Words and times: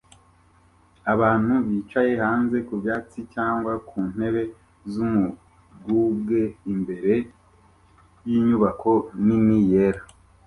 Abantu 1.13 1.53
bicaye 1.67 2.11
hanze 2.23 2.57
ku 2.67 2.73
byatsi 2.81 3.19
cyangwa 3.33 3.73
ku 3.87 3.97
ntebe 4.13 4.43
z'umuyugubwe 4.91 6.39
imbere 6.73 7.13
y'inyubako 8.29 8.91
nini 9.25 9.59
yera 9.71 10.01